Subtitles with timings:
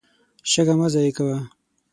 [0.51, 1.37] شګه مه ضایع کوه.